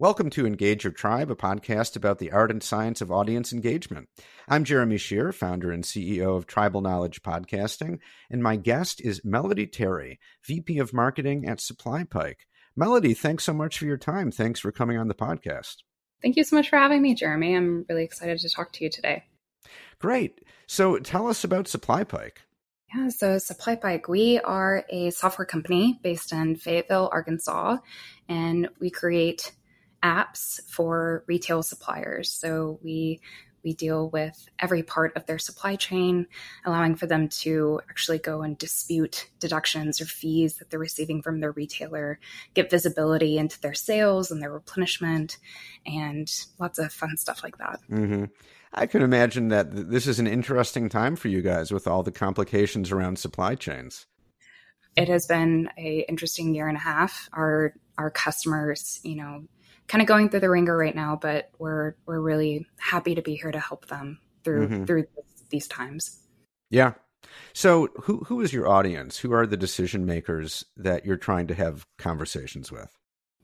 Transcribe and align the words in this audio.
Welcome 0.00 0.30
to 0.30 0.46
Engage 0.46 0.84
Your 0.84 0.94
Tribe, 0.94 1.30
a 1.30 1.36
podcast 1.36 1.94
about 1.94 2.20
the 2.20 2.32
art 2.32 2.50
and 2.50 2.62
science 2.62 3.02
of 3.02 3.12
audience 3.12 3.52
engagement. 3.52 4.08
I'm 4.48 4.64
Jeremy 4.64 4.96
Shere, 4.96 5.30
founder 5.30 5.70
and 5.70 5.84
CEO 5.84 6.38
of 6.38 6.46
Tribal 6.46 6.80
Knowledge 6.80 7.20
Podcasting, 7.20 7.98
and 8.30 8.42
my 8.42 8.56
guest 8.56 9.02
is 9.02 9.22
Melodie 9.26 9.66
Terry, 9.66 10.18
VP 10.46 10.78
of 10.78 10.94
Marketing 10.94 11.46
at 11.46 11.58
SupplyPike. 11.58 12.36
Melodie, 12.74 13.12
thanks 13.12 13.44
so 13.44 13.52
much 13.52 13.78
for 13.78 13.84
your 13.84 13.98
time. 13.98 14.30
Thanks 14.30 14.58
for 14.58 14.72
coming 14.72 14.96
on 14.96 15.08
the 15.08 15.14
podcast. 15.14 15.82
Thank 16.22 16.36
you 16.36 16.44
so 16.44 16.56
much 16.56 16.70
for 16.70 16.78
having 16.78 17.02
me, 17.02 17.14
Jeremy. 17.14 17.54
I'm 17.54 17.84
really 17.86 18.04
excited 18.04 18.38
to 18.38 18.48
talk 18.48 18.72
to 18.72 18.84
you 18.84 18.88
today. 18.88 19.24
Great. 19.98 20.40
So 20.66 20.96
tell 20.96 21.28
us 21.28 21.44
about 21.44 21.66
SupplyPike. 21.66 22.38
Yeah, 22.94 23.10
so 23.10 23.36
SupplyPike, 23.36 24.08
we 24.08 24.40
are 24.40 24.82
a 24.88 25.10
software 25.10 25.44
company 25.44 26.00
based 26.02 26.32
in 26.32 26.56
Fayetteville, 26.56 27.10
Arkansas, 27.12 27.76
and 28.30 28.70
we 28.80 28.88
create 28.88 29.52
apps 30.02 30.60
for 30.68 31.24
retail 31.26 31.62
suppliers. 31.62 32.30
So 32.30 32.78
we 32.82 33.20
we 33.62 33.74
deal 33.74 34.08
with 34.10 34.48
every 34.58 34.82
part 34.82 35.14
of 35.16 35.26
their 35.26 35.38
supply 35.38 35.76
chain, 35.76 36.26
allowing 36.64 36.94
for 36.94 37.06
them 37.06 37.28
to 37.28 37.80
actually 37.90 38.18
go 38.18 38.42
and 38.42 38.56
dispute 38.56 39.28
deductions 39.38 40.00
or 40.00 40.06
fees 40.06 40.56
that 40.56 40.70
they're 40.70 40.80
receiving 40.80 41.22
from 41.22 41.40
their 41.40 41.52
retailer, 41.52 42.18
get 42.54 42.70
visibility 42.70 43.38
into 43.38 43.60
their 43.60 43.74
sales 43.74 44.30
and 44.30 44.40
their 44.40 44.52
replenishment, 44.52 45.38
and 45.84 46.30
lots 46.58 46.78
of 46.78 46.92
fun 46.92 47.16
stuff 47.16 47.42
like 47.42 47.58
that. 47.58 47.80
Mm-hmm. 47.90 48.24
I 48.72 48.86
can 48.86 49.02
imagine 49.02 49.48
that 49.48 49.90
this 49.90 50.06
is 50.06 50.20
an 50.20 50.26
interesting 50.26 50.88
time 50.88 51.16
for 51.16 51.28
you 51.28 51.42
guys 51.42 51.72
with 51.72 51.88
all 51.88 52.02
the 52.02 52.12
complications 52.12 52.92
around 52.92 53.18
supply 53.18 53.56
chains. 53.56 54.06
It 54.96 55.08
has 55.08 55.26
been 55.26 55.68
a 55.76 56.04
interesting 56.08 56.54
year 56.54 56.68
and 56.68 56.76
a 56.76 56.80
half. 56.80 57.28
Our 57.32 57.74
our 57.98 58.10
customers, 58.10 59.00
you 59.02 59.16
know, 59.16 59.44
kind 59.90 60.00
of 60.00 60.06
going 60.06 60.28
through 60.28 60.40
the 60.40 60.48
ringer 60.48 60.76
right 60.76 60.94
now, 60.94 61.18
but 61.20 61.50
we're 61.58 61.94
we're 62.06 62.20
really 62.20 62.64
happy 62.78 63.16
to 63.16 63.22
be 63.22 63.34
here 63.34 63.50
to 63.50 63.58
help 63.58 63.86
them 63.86 64.20
through 64.44 64.68
mm-hmm. 64.68 64.84
through 64.84 65.06
these 65.50 65.66
times. 65.66 66.20
Yeah. 66.70 66.92
So, 67.52 67.88
who 68.02 68.18
who 68.18 68.40
is 68.40 68.52
your 68.52 68.68
audience? 68.68 69.18
Who 69.18 69.32
are 69.32 69.46
the 69.46 69.56
decision 69.56 70.06
makers 70.06 70.64
that 70.76 71.04
you're 71.04 71.16
trying 71.16 71.48
to 71.48 71.54
have 71.54 71.84
conversations 71.98 72.70
with? 72.70 72.88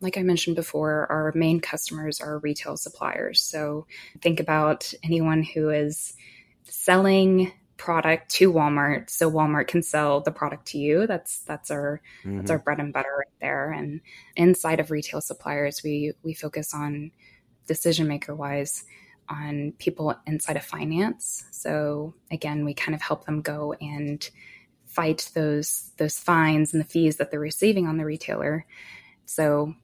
Like 0.01 0.17
I 0.17 0.23
mentioned 0.23 0.55
before, 0.55 1.11
our 1.11 1.33
main 1.35 1.59
customers 1.59 2.21
are 2.21 2.39
retail 2.39 2.77
suppliers. 2.77 3.43
So, 3.43 3.87
think 4.23 4.39
about 4.39 4.95
anyone 5.03 5.43
who 5.43 5.71
is 5.71 6.15
selling 6.63 7.53
product 7.77 8.31
to 8.31 8.53
Walmart 8.53 9.11
so 9.11 9.31
Walmart 9.31 9.69
can 9.69 9.83
sell 9.83 10.21
the 10.21 10.31
product 10.31 10.67
to 10.69 10.79
you. 10.79 11.07
That's 11.07 11.41
that's 11.41 11.71
our 11.71 12.01
mm-hmm. 12.25 12.39
that's 12.39 12.51
our 12.51 12.59
bread 12.59 12.81
and 12.81 12.93
butter 12.93 13.15
right 13.19 13.41
there. 13.41 13.71
And 13.71 14.01
inside 14.35 14.81
of 14.81 14.91
retail 14.91 15.21
suppliers, 15.21 15.83
we 15.85 16.13
we 16.23 16.35
focus 16.35 16.75
on 16.75 17.11
decision 17.67 18.07
maker 18.09 18.35
wise 18.35 18.85
on 19.29 19.73
people 19.79 20.15
inside 20.27 20.57
of 20.57 20.65
finance. 20.65 21.45
So 21.51 22.15
again, 22.31 22.65
we 22.65 22.75
kind 22.75 22.95
of 22.95 23.03
help 23.03 23.27
them 23.27 23.43
go 23.43 23.75
and 23.81 24.29
fight 24.87 25.31
those 25.35 25.91
those 25.99 26.19
fines 26.19 26.73
and 26.73 26.81
the 26.81 26.89
fees 26.89 27.17
that 27.17 27.31
they're 27.31 27.41
receiving 27.41 27.87
on 27.87 27.97
the 27.97 28.05
retailer. 28.05 28.65
So 29.27 29.75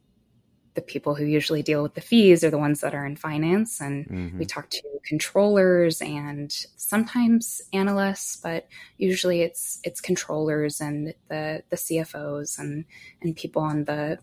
the 0.74 0.82
people 0.82 1.14
who 1.14 1.24
usually 1.24 1.62
deal 1.62 1.82
with 1.82 1.94
the 1.94 2.00
fees 2.00 2.42
are 2.42 2.50
the 2.50 2.58
ones 2.58 2.80
that 2.80 2.94
are 2.94 3.04
in 3.04 3.16
finance 3.16 3.80
and 3.80 4.06
mm-hmm. 4.06 4.38
we 4.38 4.44
talk 4.44 4.70
to 4.70 4.82
controllers 5.04 6.00
and 6.00 6.52
sometimes 6.76 7.60
analysts 7.72 8.36
but 8.36 8.66
usually 8.96 9.42
it's 9.42 9.80
it's 9.84 10.00
controllers 10.00 10.80
and 10.80 11.14
the 11.28 11.62
the 11.70 11.76
CFOs 11.76 12.58
and 12.58 12.84
and 13.20 13.36
people 13.36 13.62
on 13.62 13.84
the 13.84 14.18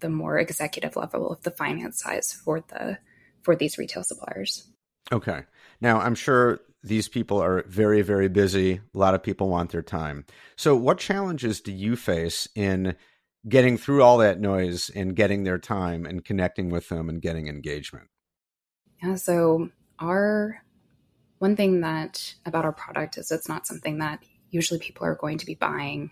the 0.00 0.08
more 0.08 0.38
executive 0.38 0.96
level 0.96 1.30
of 1.30 1.42
the 1.42 1.50
finance 1.50 2.02
side 2.02 2.24
for 2.24 2.60
the 2.60 2.98
for 3.42 3.56
these 3.56 3.78
retail 3.78 4.04
suppliers. 4.04 4.68
Okay. 5.12 5.42
Now, 5.80 6.00
I'm 6.00 6.14
sure 6.14 6.60
these 6.82 7.08
people 7.08 7.42
are 7.42 7.64
very 7.66 8.02
very 8.02 8.28
busy. 8.28 8.74
A 8.74 8.98
lot 8.98 9.14
of 9.14 9.22
people 9.22 9.48
want 9.48 9.70
their 9.70 9.82
time. 9.82 10.24
So, 10.56 10.76
what 10.76 10.98
challenges 10.98 11.60
do 11.60 11.72
you 11.72 11.96
face 11.96 12.48
in 12.54 12.94
getting 13.46 13.76
through 13.76 14.02
all 14.02 14.18
that 14.18 14.40
noise 14.40 14.90
and 14.94 15.14
getting 15.14 15.44
their 15.44 15.58
time 15.58 16.06
and 16.06 16.24
connecting 16.24 16.70
with 16.70 16.88
them 16.88 17.08
and 17.08 17.20
getting 17.20 17.48
engagement? 17.48 18.08
Yeah, 19.02 19.14
so 19.14 19.70
our 19.98 20.62
one 21.38 21.56
thing 21.56 21.80
that 21.82 22.34
about 22.46 22.64
our 22.64 22.72
product 22.72 23.16
is 23.18 23.30
it's 23.30 23.48
not 23.48 23.66
something 23.66 23.98
that 23.98 24.22
usually 24.50 24.80
people 24.80 25.06
are 25.06 25.14
going 25.14 25.38
to 25.38 25.46
be 25.46 25.54
buying, 25.54 26.10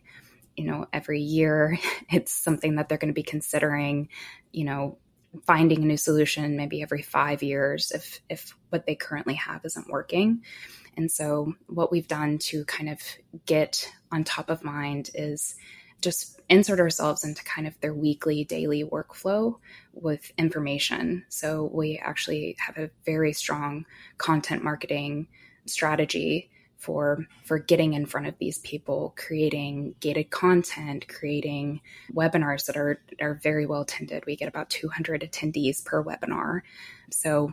you 0.56 0.64
know, 0.64 0.86
every 0.92 1.20
year. 1.20 1.78
It's 2.10 2.32
something 2.32 2.76
that 2.76 2.88
they're 2.88 2.98
going 2.98 3.12
to 3.12 3.20
be 3.20 3.24
considering, 3.24 4.08
you 4.52 4.64
know, 4.64 4.98
finding 5.44 5.82
a 5.82 5.86
new 5.86 5.96
solution 5.96 6.56
maybe 6.56 6.80
every 6.80 7.02
5 7.02 7.42
years 7.42 7.90
if 7.90 8.20
if 8.30 8.56
what 8.70 8.86
they 8.86 8.94
currently 8.94 9.34
have 9.34 9.64
isn't 9.64 9.90
working. 9.90 10.42
And 10.96 11.10
so 11.10 11.54
what 11.66 11.90
we've 11.92 12.08
done 12.08 12.38
to 12.38 12.64
kind 12.64 12.88
of 12.88 13.00
get 13.44 13.92
on 14.10 14.24
top 14.24 14.48
of 14.48 14.64
mind 14.64 15.10
is 15.14 15.56
just 16.00 16.40
insert 16.48 16.80
ourselves 16.80 17.24
into 17.24 17.42
kind 17.44 17.66
of 17.66 17.78
their 17.80 17.94
weekly, 17.94 18.44
daily 18.44 18.84
workflow 18.84 19.56
with 19.92 20.30
information. 20.38 21.24
So 21.28 21.70
we 21.72 21.98
actually 21.98 22.56
have 22.58 22.76
a 22.78 22.90
very 23.04 23.32
strong 23.32 23.86
content 24.18 24.62
marketing 24.62 25.28
strategy 25.66 26.50
for 26.76 27.26
for 27.44 27.58
getting 27.58 27.94
in 27.94 28.06
front 28.06 28.26
of 28.26 28.34
these 28.38 28.58
people 28.58 29.14
creating 29.16 29.94
gated 29.98 30.30
content 30.30 31.08
creating 31.08 31.80
webinars 32.12 32.66
that 32.66 32.76
are 32.76 33.00
are 33.18 33.40
very 33.42 33.64
well 33.64 33.80
attended 33.80 34.22
we 34.26 34.36
get 34.36 34.46
about 34.46 34.68
200 34.68 35.22
attendees 35.22 35.82
per 35.82 36.04
webinar 36.04 36.60
so 37.10 37.52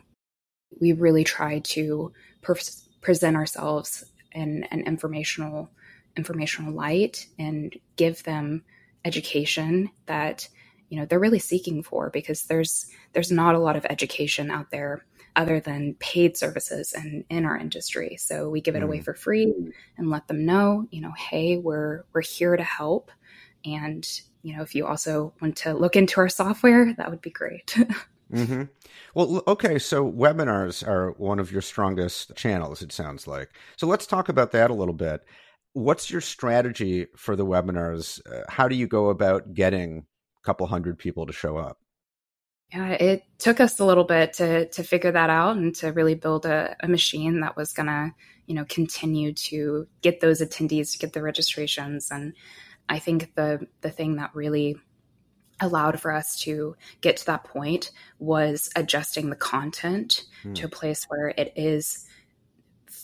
we 0.81 0.91
really 0.91 1.23
try 1.23 1.59
to 1.59 2.11
per- 2.41 2.55
present 3.01 3.37
ourselves 3.37 4.05
in 4.33 4.63
an 4.65 4.81
informational 4.81 5.69
informational 6.15 6.73
light 6.73 7.27
and 7.39 7.75
give 7.95 8.23
them 8.23 8.63
education 9.05 9.89
that 10.05 10.47
you 10.89 10.99
know 10.99 11.05
they're 11.05 11.19
really 11.19 11.39
seeking 11.39 11.83
for 11.83 12.09
because 12.09 12.43
there's 12.43 12.87
there's 13.13 13.31
not 13.31 13.55
a 13.55 13.59
lot 13.59 13.75
of 13.75 13.85
education 13.89 14.51
out 14.51 14.69
there 14.71 15.03
other 15.35 15.59
than 15.59 15.95
paid 15.95 16.37
services 16.37 16.93
and 16.93 17.23
in 17.29 17.45
our 17.45 17.57
industry 17.57 18.15
so 18.17 18.49
we 18.49 18.61
give 18.61 18.75
it 18.75 18.81
mm. 18.81 18.83
away 18.83 19.01
for 19.01 19.13
free 19.13 19.53
and 19.97 20.09
let 20.09 20.27
them 20.27 20.45
know 20.45 20.87
you 20.91 21.01
know 21.01 21.11
hey 21.17 21.57
we're 21.57 22.03
we're 22.13 22.21
here 22.21 22.55
to 22.55 22.63
help 22.63 23.11
and 23.65 24.21
you 24.43 24.55
know 24.55 24.61
if 24.61 24.75
you 24.75 24.85
also 24.85 25.33
want 25.41 25.55
to 25.55 25.73
look 25.73 25.95
into 25.95 26.19
our 26.19 26.29
software 26.29 26.93
that 26.93 27.09
would 27.09 27.21
be 27.21 27.31
great 27.31 27.75
mm-hmm. 28.31 28.63
Well, 29.15 29.43
okay, 29.47 29.77
so 29.77 30.11
webinars 30.11 30.87
are 30.87 31.11
one 31.11 31.37
of 31.37 31.51
your 31.51 31.61
strongest 31.61 32.35
channels, 32.35 32.81
it 32.81 32.91
sounds 32.91 33.27
like. 33.27 33.51
So 33.77 33.85
let's 33.85 34.07
talk 34.07 34.27
about 34.27 34.51
that 34.53 34.71
a 34.71 34.73
little 34.73 34.95
bit 34.95 35.23
what's 35.73 36.09
your 36.09 36.21
strategy 36.21 37.07
for 37.15 37.35
the 37.35 37.45
webinars? 37.45 38.21
Uh, 38.31 38.43
how 38.47 38.67
do 38.67 38.75
you 38.75 38.87
go 38.87 39.09
about 39.09 39.53
getting 39.53 40.05
a 40.37 40.45
couple 40.45 40.65
hundred 40.67 40.97
people 40.97 41.25
to 41.25 41.33
show 41.33 41.57
up? 41.57 41.77
Yeah, 42.71 42.89
it 42.89 43.23
took 43.37 43.59
us 43.59 43.79
a 43.79 43.85
little 43.85 44.03
bit 44.03 44.33
to 44.33 44.67
to 44.69 44.83
figure 44.83 45.11
that 45.11 45.29
out 45.29 45.57
and 45.57 45.75
to 45.75 45.91
really 45.91 46.15
build 46.15 46.45
a, 46.45 46.75
a 46.81 46.87
machine 46.87 47.41
that 47.41 47.55
was 47.55 47.71
gonna, 47.71 48.15
you 48.47 48.55
know, 48.55 48.65
continue 48.65 49.33
to 49.33 49.87
get 50.01 50.21
those 50.21 50.41
attendees, 50.41 50.93
to 50.93 50.97
get 50.97 51.13
the 51.13 51.21
registrations. 51.21 52.09
And 52.09 52.33
I 52.89 52.97
think 52.97 53.35
the 53.35 53.67
the 53.81 53.91
thing 53.91 54.15
that 54.15 54.33
really 54.33 54.77
allowed 55.59 55.99
for 55.99 56.11
us 56.11 56.39
to 56.41 56.75
get 57.01 57.17
to 57.17 57.25
that 57.27 57.43
point 57.43 57.91
was 58.17 58.69
adjusting 58.75 59.29
the 59.29 59.35
content 59.35 60.23
hmm. 60.41 60.53
to 60.53 60.65
a 60.65 60.69
place 60.69 61.05
where 61.09 61.29
it 61.29 61.53
is 61.55 62.07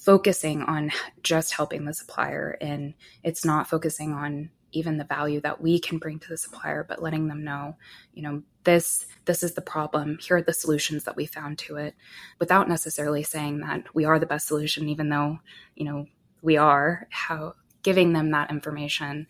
focusing 0.10 0.64
on 0.64 0.92
just 1.22 1.54
helping 1.54 1.86
the 1.86 1.94
supplier 1.94 2.58
and 2.62 2.96
it's 3.24 3.46
not 3.46 3.70
focusing 3.70 4.12
on 4.12 4.50
even 4.72 4.98
the 4.98 5.04
value 5.04 5.40
that 5.42 5.62
we 5.62 5.80
can 5.80 6.00
bring 6.00 6.18
to 6.18 6.30
the 6.30 6.38
supplier 6.38 6.84
but 6.84 7.02
letting 7.02 7.28
them 7.28 7.44
know 7.44 7.76
you 8.14 8.24
know 8.24 8.42
this 8.64 9.06
this 9.26 9.44
is 9.44 9.54
the 9.54 9.62
problem. 9.62 10.18
Here 10.22 10.38
are 10.38 10.42
the 10.42 10.54
solutions 10.54 11.04
that 11.04 11.16
we 11.16 11.26
found 11.26 11.58
to 11.60 11.78
it 11.78 11.96
without 12.40 12.70
necessarily 12.70 13.24
saying 13.24 13.60
that 13.62 13.84
we 13.96 14.06
are 14.06 14.20
the 14.20 14.26
best 14.26 14.48
solution 14.48 14.90
even 14.90 15.10
though 15.10 15.40
you 15.76 15.86
know 15.86 16.06
we 16.42 16.58
are. 16.58 17.08
How 17.10 17.56
giving 17.84 18.14
them 18.14 18.32
that 18.32 18.52
information 18.52 19.28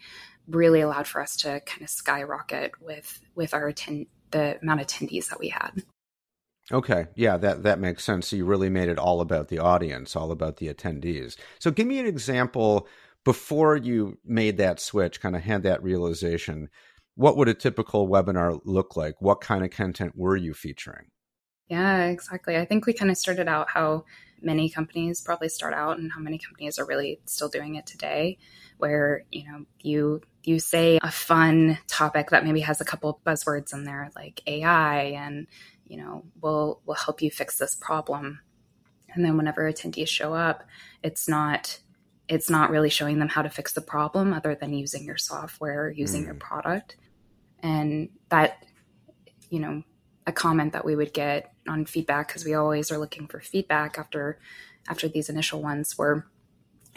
really 0.48 0.82
allowed 0.82 1.08
for 1.08 1.22
us 1.22 1.36
to 1.38 1.62
kind 1.62 1.84
of 1.84 1.90
skyrocket 1.90 2.72
with 2.82 3.22
with 3.36 3.54
our 3.54 3.68
attend 3.68 4.08
the 4.32 4.60
amount 4.62 4.82
of 4.82 4.88
attendees 4.88 5.30
that 5.30 5.40
we 5.40 5.50
had 5.50 5.84
Okay, 6.72 7.08
yeah, 7.16 7.38
that 7.38 7.64
that 7.64 7.80
makes 7.80 8.04
sense. 8.04 8.28
So 8.28 8.36
you 8.36 8.46
really 8.46 8.70
made 8.70 8.90
it 8.90 9.00
all 9.00 9.22
about 9.22 9.48
the 9.48 9.60
audience, 9.60 10.16
all 10.16 10.32
about 10.32 10.58
the 10.58 10.72
attendees. 10.72 11.36
So 11.60 11.72
give 11.72 11.88
me 11.88 12.00
an 12.00 12.06
example 12.06 12.88
before 13.26 13.76
you 13.76 14.18
made 14.24 14.58
that 14.58 14.80
switch, 14.80 15.20
kind 15.20 15.36
of 15.36 15.42
had 15.42 15.64
that 15.64 15.82
realization. 15.84 16.70
What 17.16 17.38
would 17.38 17.50
a 17.50 17.54
typical 17.54 18.08
webinar 18.08 18.60
look 18.66 18.96
like? 18.96 19.16
What 19.20 19.42
kind 19.42 19.66
of 19.66 19.72
content 19.72 20.14
were 20.16 20.38
you 20.38 20.54
featuring? 20.54 21.08
Yeah, 21.70 22.06
exactly. 22.06 22.56
I 22.58 22.66
think 22.66 22.86
we 22.86 22.94
kind 22.94 23.12
of 23.12 23.18
started 23.18 23.48
out 23.48 23.70
how 23.70 24.06
many 24.42 24.70
companies 24.70 25.22
probably 25.22 25.50
start 25.50 25.74
out 25.74 25.98
and 25.98 26.12
how 26.12 26.20
many 26.20 26.38
companies 26.38 26.80
are 26.80 26.86
really 26.86 27.20
still 27.26 27.50
doing 27.50 27.76
it 27.76 27.86
today 27.86 28.38
where 28.78 29.26
you 29.32 29.44
know 29.46 29.66
you 29.82 30.22
you 30.44 30.60
say 30.60 30.98
a 31.04 31.12
fun 31.12 31.78
topic 31.88 32.30
that 32.30 32.46
maybe 32.46 32.62
has 32.62 32.80
a 32.80 32.86
couple 32.86 33.20
buzzwords 33.26 33.74
in 33.74 33.84
there 33.84 34.10
like 34.16 34.42
AI 34.48 35.02
and 35.04 35.48
you 35.90 35.98
know 35.98 36.24
will 36.42 36.82
will 36.86 36.96
help 36.96 37.22
you 37.22 37.30
fix 37.30 37.58
this 37.58 37.76
problem 37.76 38.40
and 39.14 39.26
then 39.26 39.36
whenever 39.36 39.70
attendees 39.70 40.08
show 40.08 40.34
up 40.34 40.64
it's 41.04 41.28
not 41.28 41.80
it's 42.30 42.50
not 42.50 42.70
really 42.70 42.90
showing 42.90 43.20
them 43.20 43.28
how 43.28 43.42
to 43.42 43.50
fix 43.50 43.74
the 43.74 43.82
problem 43.82 44.32
other 44.32 44.56
than 44.56 44.74
using 44.74 45.04
your 45.04 45.18
software 45.18 45.92
using 45.92 46.24
mm. 46.24 46.28
your 46.28 46.36
product 46.36 46.96
and 47.62 48.10
that 48.30 48.64
you 49.50 49.60
know 49.60 49.84
a 50.28 50.32
comment 50.32 50.74
that 50.74 50.86
we 50.86 50.96
would 50.96 51.14
get 51.14 51.52
on 51.68 51.86
feedback 51.86 52.28
because 52.28 52.46
we 52.46 52.54
always 52.54 52.92
are 52.92 53.00
looking 53.00 53.28
for 53.28 53.40
feedback 53.40 53.98
after 53.98 54.40
after 54.88 55.08
these 55.08 55.30
initial 55.30 55.62
ones 55.62 55.98
were 55.98 56.28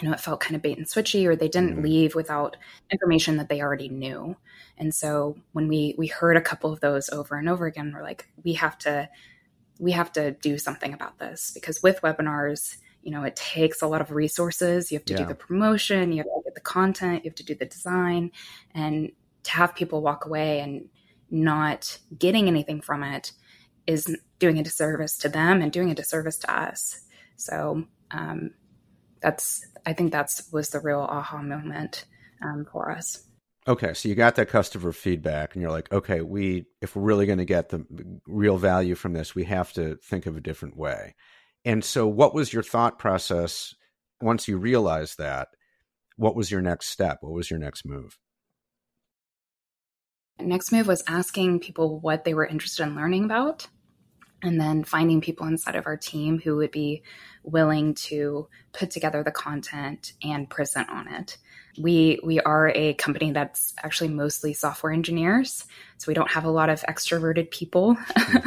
you 0.03 0.09
know 0.09 0.15
it 0.15 0.21
felt 0.21 0.41
kind 0.41 0.57
of 0.57 0.63
bait 0.63 0.77
and 0.77 0.87
switchy 0.87 1.25
or 1.27 1.37
they 1.37 1.49
didn't 1.49 1.79
mm. 1.79 1.85
leave 1.85 2.15
without 2.15 2.57
information 2.91 3.37
that 3.37 3.49
they 3.49 3.63
already 3.63 3.89
knew 3.89 4.37
and 4.77 4.95
so 4.95 5.37
when 5.53 5.69
we 5.69 5.95
we 5.97 6.09
heard 6.09 6.37
a 6.37 6.41
couple 6.41 6.73
of 6.73 6.81
those 6.81 7.09
over 7.11 7.37
and 7.37 7.49
over 7.49 7.67
again 7.67 7.93
we're 7.95 8.03
like 8.03 8.29
we 8.45 8.53
have 8.55 8.77
to 8.77 9.09
we 9.79 9.93
have 9.93 10.13
to 10.13 10.33
do 10.33 10.59
something 10.59 10.93
about 10.93 11.19
this 11.19 11.53
because 11.55 11.83
with 11.83 12.03
webinars 12.03 12.77
you 13.03 13.13
know 13.13 13.23
it 13.23 13.37
takes 13.37 13.81
a 13.81 13.87
lot 13.87 14.01
of 14.01 14.11
resources 14.11 14.91
you 14.91 14.99
have 14.99 15.05
to 15.05 15.13
yeah. 15.13 15.21
do 15.21 15.27
the 15.27 15.35
promotion 15.35 16.13
you 16.13 16.19
have 16.19 16.27
to 16.27 16.43
get 16.45 16.55
the 16.55 16.61
content 16.61 17.25
you 17.25 17.31
have 17.31 17.37
to 17.37 17.45
do 17.45 17.55
the 17.55 17.65
design 17.65 18.31
and 18.75 19.13
to 19.45 19.53
have 19.53 19.75
people 19.75 20.03
walk 20.03 20.27
away 20.27 20.61
and 20.61 20.89
not 21.31 21.99
getting 22.19 22.49
anything 22.49 22.81
from 22.81 23.03
it 23.03 23.33
is 23.87 24.17
doing 24.39 24.59
a 24.59 24.63
disservice 24.63 25.17
to 25.17 25.29
them 25.29 25.63
and 25.63 25.73
doing 25.73 25.91
a 25.91 25.95
disservice 25.95 26.39
to 26.39 26.53
us 26.53 27.07
so 27.37 27.85
um, 28.11 28.51
that's 29.23 29.65
i 29.87 29.93
think 29.93 30.13
that's 30.13 30.53
was 30.53 30.71
the 30.71 30.81
real 30.81 31.01
aha 31.01 31.43
moment 31.43 32.07
um, 32.43 32.67
for 32.71 32.91
us 32.91 33.27
okay 33.69 33.95
so 33.95 34.09
you 34.09 34.15
got 34.15 34.35
that 34.35 34.49
customer 34.49 34.93
feedback 34.93 35.55
and 35.55 35.63
you're 35.63 35.71
like 35.71 35.91
okay 35.93 36.21
we 36.21 36.67
if 36.81 36.97
we're 36.97 37.03
really 37.03 37.27
going 37.27 37.39
to 37.39 37.45
get 37.45 37.69
the 37.69 37.85
real 38.27 38.57
value 38.57 38.95
from 38.95 39.13
this 39.13 39.35
we 39.35 39.45
have 39.45 39.73
to 39.73 39.97
think 40.05 40.27
of 40.27 40.37
a 40.37 40.41
different 40.41 40.77
way 40.77 41.15
and 41.65 41.85
so, 41.85 42.07
what 42.07 42.35
was 42.35 42.53
your 42.53 42.63
thought 42.63 42.99
process 42.99 43.75
once 44.21 44.49
you 44.49 44.57
realized 44.57 45.19
that? 45.19 45.49
What 46.17 46.35
was 46.35 46.51
your 46.51 46.61
next 46.61 46.89
step? 46.89 47.19
What 47.21 47.33
was 47.33 47.51
your 47.51 47.61
next 47.61 47.87
move? 47.87 48.19
Next 50.41 50.73
move 50.73 50.89
was 50.89 51.05
asking 51.07 51.61
people 51.61 52.01
what 52.01 52.25
they 52.25 52.35
were 52.35 52.47
interested 52.47 52.83
in 52.83 52.97
learning 52.97 53.25
about, 53.25 53.69
and 54.43 54.61
then 54.61 54.85
finding 54.85 55.21
people 55.21 55.47
inside 55.47 55.77
of 55.77 55.87
our 55.87 55.97
team 55.97 56.41
who 56.41 56.57
would 56.57 56.71
be 56.71 57.03
willing 57.45 57.95
to 57.95 58.49
put 58.73 58.91
together 58.91 59.23
the 59.23 59.31
content 59.31 60.13
and 60.23 60.51
present 60.51 60.89
on 60.89 61.13
it. 61.13 61.37
We 61.79 62.21
we 62.23 62.41
are 62.41 62.71
a 62.75 62.95
company 62.95 63.33
that's 63.33 63.73
actually 63.83 64.09
mostly 64.09 64.53
software 64.53 64.93
engineers, 64.93 65.65
so 65.97 66.05
we 66.09 66.15
don't 66.15 66.31
have 66.31 66.45
a 66.45 66.51
lot 66.51 66.69
of 66.69 66.83
extroverted 66.83 67.51
people. 67.51 67.97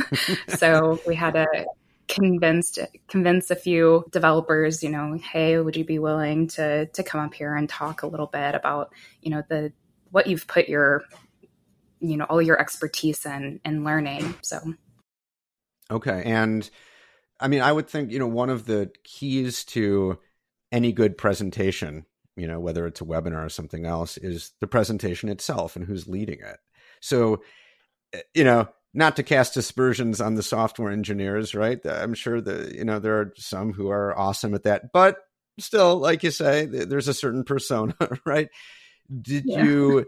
so 0.49 0.99
we 1.07 1.15
had 1.15 1.33
to 1.33 1.65
convinced 2.07 2.79
convince 3.07 3.49
a 3.49 3.55
few 3.55 4.05
developers 4.11 4.83
you 4.83 4.89
know 4.89 5.17
hey 5.31 5.57
would 5.57 5.75
you 5.75 5.83
be 5.83 5.97
willing 5.97 6.47
to 6.47 6.85
to 6.87 7.01
come 7.01 7.19
up 7.19 7.33
here 7.33 7.55
and 7.55 7.67
talk 7.67 8.03
a 8.03 8.07
little 8.07 8.27
bit 8.27 8.53
about 8.53 8.93
you 9.21 9.31
know 9.31 9.41
the 9.49 9.73
what 10.11 10.27
you've 10.27 10.45
put 10.45 10.69
your 10.69 11.03
you 11.99 12.15
know 12.15 12.25
all 12.25 12.41
your 12.41 12.59
expertise 12.59 13.25
in 13.25 13.59
in 13.65 13.83
learning 13.83 14.35
so 14.43 14.59
okay 15.91 16.23
and 16.25 16.69
i 17.39 17.47
mean 17.47 17.61
i 17.61 17.71
would 17.71 17.89
think 17.89 18.11
you 18.11 18.19
know 18.19 18.27
one 18.27 18.49
of 18.49 18.65
the 18.65 18.91
keys 19.03 19.63
to 19.63 20.17
any 20.71 20.91
good 20.91 21.17
presentation 21.17 22.05
you 22.35 22.47
know 22.47 22.59
whether 22.59 22.85
it's 22.85 23.01
a 23.01 23.05
webinar 23.05 23.45
or 23.45 23.49
something 23.49 23.85
else 23.85 24.17
is 24.17 24.51
the 24.59 24.67
presentation 24.67 25.29
itself 25.29 25.75
and 25.75 25.85
who's 25.85 26.07
leading 26.07 26.39
it 26.39 26.57
so 26.99 27.41
eh, 28.13 28.21
you 28.33 28.43
know 28.43 28.67
not 28.95 29.17
to 29.17 29.23
cast 29.23 29.57
aspersions 29.57 30.21
on 30.21 30.35
the 30.35 30.41
software 30.41 30.89
engineers, 30.89 31.53
right? 31.53 31.85
I'm 31.85 32.13
sure 32.13 32.39
that 32.39 32.73
you 32.73 32.85
know 32.85 32.99
there 32.99 33.19
are 33.19 33.33
some 33.35 33.73
who 33.73 33.89
are 33.89 34.17
awesome 34.17 34.55
at 34.55 34.63
that, 34.63 34.93
but 34.93 35.17
still, 35.59 35.97
like 35.97 36.23
you 36.23 36.31
say, 36.31 36.65
there's 36.65 37.09
a 37.09 37.13
certain 37.13 37.43
persona, 37.43 37.95
right? 38.25 38.47
Did 39.21 39.43
yeah. 39.45 39.63
you 39.63 40.05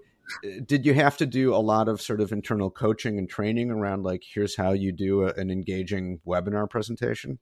did 0.65 0.85
you 0.85 0.93
have 0.93 1.17
to 1.17 1.25
do 1.25 1.53
a 1.53 1.57
lot 1.57 1.87
of 1.87 2.01
sort 2.01 2.21
of 2.21 2.31
internal 2.31 2.69
coaching 2.69 3.17
and 3.17 3.29
training 3.29 3.71
around 3.71 4.03
like 4.03 4.23
here's 4.33 4.55
how 4.55 4.71
you 4.71 4.91
do 4.91 5.23
a, 5.23 5.33
an 5.33 5.49
engaging 5.49 6.19
webinar 6.25 6.69
presentation? 6.69 7.39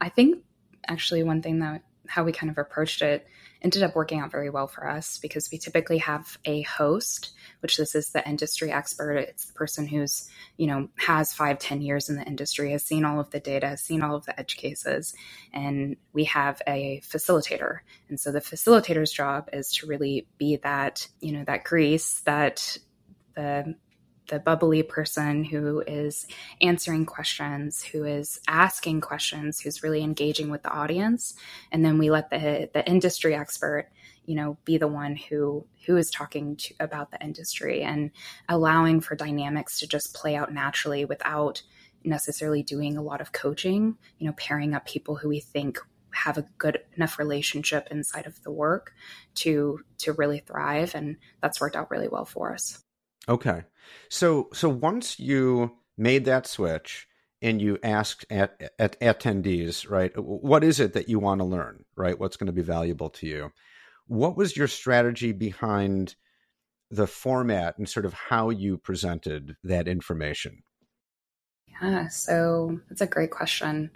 I 0.00 0.08
think 0.08 0.44
actually 0.88 1.22
one 1.22 1.42
thing 1.42 1.60
that 1.60 1.82
how 2.08 2.24
we 2.24 2.32
kind 2.32 2.50
of 2.50 2.58
approached 2.58 3.02
it 3.02 3.26
ended 3.62 3.82
up 3.82 3.94
working 3.94 4.20
out 4.20 4.30
very 4.30 4.50
well 4.50 4.66
for 4.66 4.88
us 4.88 5.18
because 5.18 5.50
we 5.50 5.58
typically 5.58 5.98
have 5.98 6.38
a 6.44 6.62
host 6.62 7.32
which 7.60 7.76
this 7.76 7.94
is 7.94 8.10
the 8.10 8.26
industry 8.28 8.70
expert. 8.70 9.16
It's 9.16 9.46
the 9.46 9.52
person 9.52 9.86
who's 9.86 10.28
you 10.56 10.66
know 10.66 10.88
has 10.96 11.32
five 11.32 11.58
ten 11.58 11.80
years 11.80 12.08
in 12.08 12.16
the 12.16 12.24
industry 12.24 12.72
has 12.72 12.84
seen 12.84 13.04
all 13.04 13.20
of 13.20 13.30
the 13.30 13.40
data 13.40 13.68
has 13.68 13.80
seen 13.80 14.02
all 14.02 14.14
of 14.14 14.26
the 14.26 14.38
edge 14.38 14.56
cases 14.56 15.14
and 15.52 15.96
we 16.12 16.24
have 16.24 16.60
a 16.66 17.00
facilitator. 17.04 17.78
And 18.08 18.20
so 18.20 18.32
the 18.32 18.40
facilitator's 18.40 19.10
job 19.10 19.48
is 19.52 19.72
to 19.74 19.86
really 19.86 20.28
be 20.38 20.56
that 20.56 21.08
you 21.20 21.32
know 21.32 21.44
that 21.44 21.64
grease 21.64 22.20
that 22.20 22.78
the 23.34 23.74
the 24.28 24.38
bubbly 24.38 24.82
person 24.82 25.44
who 25.44 25.82
is 25.86 26.26
answering 26.60 27.06
questions, 27.06 27.82
who 27.82 28.04
is 28.04 28.40
asking 28.48 29.00
questions, 29.00 29.60
who's 29.60 29.82
really 29.82 30.02
engaging 30.02 30.50
with 30.50 30.62
the 30.62 30.70
audience, 30.70 31.34
and 31.72 31.84
then 31.84 31.98
we 31.98 32.10
let 32.10 32.30
the 32.30 32.68
the 32.72 32.86
industry 32.88 33.34
expert, 33.34 33.88
you 34.24 34.34
know, 34.34 34.58
be 34.64 34.78
the 34.78 34.88
one 34.88 35.16
who 35.16 35.66
who 35.86 35.96
is 35.96 36.10
talking 36.10 36.56
to, 36.56 36.74
about 36.80 37.10
the 37.10 37.22
industry 37.22 37.82
and 37.82 38.10
allowing 38.48 39.00
for 39.00 39.14
dynamics 39.14 39.78
to 39.80 39.86
just 39.86 40.14
play 40.14 40.36
out 40.36 40.52
naturally 40.52 41.04
without 41.04 41.62
necessarily 42.04 42.62
doing 42.62 42.96
a 42.96 43.02
lot 43.02 43.20
of 43.20 43.32
coaching. 43.32 43.96
You 44.18 44.26
know, 44.26 44.34
pairing 44.36 44.74
up 44.74 44.86
people 44.86 45.16
who 45.16 45.28
we 45.28 45.40
think 45.40 45.78
have 46.10 46.38
a 46.38 46.46
good 46.58 46.80
enough 46.96 47.18
relationship 47.18 47.88
inside 47.90 48.26
of 48.26 48.42
the 48.42 48.50
work 48.50 48.92
to 49.34 49.80
to 49.98 50.12
really 50.14 50.38
thrive 50.38 50.94
and 50.94 51.16
that's 51.42 51.60
worked 51.60 51.76
out 51.76 51.90
really 51.90 52.08
well 52.08 52.24
for 52.24 52.54
us 52.54 52.85
Okay. 53.28 53.64
So 54.08 54.48
so 54.52 54.68
once 54.68 55.18
you 55.18 55.76
made 55.96 56.24
that 56.26 56.46
switch 56.46 57.06
and 57.42 57.60
you 57.60 57.78
asked 57.82 58.24
at, 58.30 58.72
at 58.78 58.98
attendees, 59.00 59.88
right, 59.90 60.12
what 60.16 60.64
is 60.64 60.80
it 60.80 60.94
that 60.94 61.08
you 61.08 61.18
want 61.18 61.40
to 61.40 61.44
learn, 61.44 61.84
right? 61.96 62.18
What's 62.18 62.36
going 62.36 62.46
to 62.46 62.52
be 62.52 62.62
valuable 62.62 63.10
to 63.10 63.26
you? 63.26 63.52
What 64.06 64.36
was 64.36 64.56
your 64.56 64.68
strategy 64.68 65.32
behind 65.32 66.14
the 66.90 67.06
format 67.06 67.76
and 67.78 67.88
sort 67.88 68.06
of 68.06 68.14
how 68.14 68.50
you 68.50 68.78
presented 68.78 69.56
that 69.64 69.88
information? 69.88 70.62
Yeah, 71.82 72.08
so 72.08 72.80
that's 72.88 73.00
a 73.00 73.06
great 73.06 73.30
question. 73.30 73.90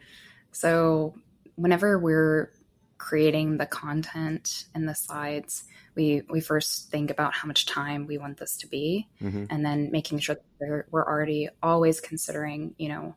So 0.53 1.15
whenever 1.55 1.99
we're 1.99 2.53
creating 3.01 3.57
the 3.57 3.65
content 3.65 4.67
and 4.75 4.87
the 4.87 4.95
slides, 4.95 5.65
we 5.95 6.23
we 6.29 6.39
first 6.39 6.91
think 6.91 7.11
about 7.11 7.33
how 7.33 7.49
much 7.49 7.65
time 7.65 8.07
we 8.07 8.19
want 8.19 8.37
this 8.37 8.59
to 8.59 8.67
be, 8.67 9.09
mm-hmm. 9.23 9.47
and 9.49 9.65
then 9.65 9.91
making 9.91 10.19
sure 10.19 10.35
that 10.35 10.45
we're, 10.61 10.87
we're 10.91 11.07
already 11.07 11.49
always 11.63 11.99
considering, 11.99 12.75
you 12.77 12.91
know, 12.91 13.17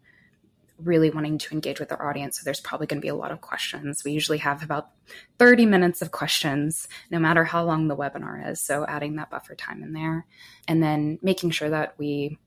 really 0.79 1.09
wanting 1.09 1.37
to 1.37 1.53
engage 1.53 1.81
with 1.81 1.91
our 1.91 2.09
audience. 2.09 2.39
So 2.39 2.43
there's 2.45 2.61
probably 2.61 2.87
going 2.87 3.01
to 3.01 3.05
be 3.05 3.09
a 3.09 3.15
lot 3.15 3.31
of 3.31 3.41
questions. 3.41 4.05
We 4.05 4.13
usually 4.13 4.37
have 4.37 4.63
about 4.63 4.89
30 5.37 5.65
minutes 5.65 6.01
of 6.01 6.11
questions, 6.11 6.87
no 7.11 7.19
matter 7.19 7.43
how 7.43 7.65
long 7.65 7.89
the 7.89 7.97
webinar 7.97 8.49
is. 8.49 8.61
So 8.61 8.85
adding 8.87 9.17
that 9.17 9.29
buffer 9.29 9.53
time 9.53 9.83
in 9.83 9.91
there, 9.91 10.25
and 10.65 10.81
then 10.81 11.19
making 11.21 11.51
sure 11.51 11.69
that 11.69 11.95
we 11.99 12.39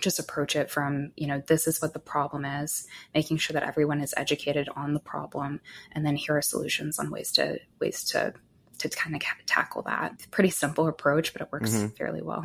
just 0.00 0.18
approach 0.18 0.56
it 0.56 0.70
from 0.70 1.12
you 1.16 1.26
know 1.26 1.42
this 1.46 1.66
is 1.66 1.80
what 1.80 1.92
the 1.92 1.98
problem 1.98 2.44
is 2.44 2.86
making 3.14 3.36
sure 3.36 3.54
that 3.54 3.62
everyone 3.62 4.00
is 4.00 4.12
educated 4.16 4.68
on 4.74 4.92
the 4.92 5.00
problem 5.00 5.60
and 5.92 6.04
then 6.04 6.16
here 6.16 6.36
are 6.36 6.42
solutions 6.42 6.98
on 6.98 7.10
ways 7.10 7.30
to 7.30 7.58
ways 7.80 8.04
to 8.04 8.34
to 8.78 8.88
kind 8.88 9.14
of 9.14 9.22
tackle 9.46 9.82
that. 9.82 10.26
Pretty 10.30 10.50
simple 10.50 10.86
approach, 10.86 11.32
but 11.32 11.42
it 11.42 11.52
works 11.52 11.70
mm-hmm. 11.70 11.88
fairly 11.88 12.22
well. 12.22 12.44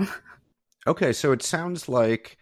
okay, 0.87 1.13
so 1.13 1.31
it 1.31 1.43
sounds 1.43 1.89
like 1.89 2.37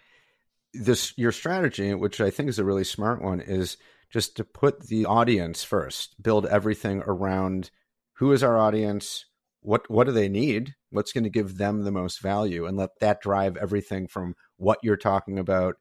this 0.74 1.14
your 1.18 1.32
strategy, 1.32 1.94
which 1.94 2.22
I 2.22 2.30
think 2.30 2.50
is 2.50 2.60
a 2.60 2.66
really 2.66 2.84
smart 2.84 3.22
one, 3.22 3.42
is 3.42 3.78
just 4.10 4.38
to 4.38 4.44
put 4.44 4.88
the 4.88 5.06
audience 5.06 5.64
first, 5.64 6.22
build 6.22 6.46
everything 6.46 7.04
around 7.06 7.72
who 8.14 8.32
is 8.32 8.44
our 8.44 8.58
audience, 8.58 9.26
what 9.62 9.90
what 9.90 10.06
do 10.06 10.14
they 10.14 10.30
need, 10.30 10.76
what's 10.92 11.12
going 11.12 11.24
to 11.24 11.30
give 11.30 11.58
them 11.58 11.84
the 11.84 11.92
most 11.92 12.22
value, 12.22 12.66
and 12.66 12.78
let 12.78 13.00
that 13.00 13.22
drive 13.22 13.58
everything 13.58 14.08
from 14.08 14.36
what 14.58 14.80
you're 14.84 14.98
talking 14.98 15.40
about 15.40 15.76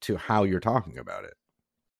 to 0.00 0.16
how 0.16 0.44
you're 0.44 0.60
talking 0.60 0.98
about 0.98 1.24
it. 1.24 1.34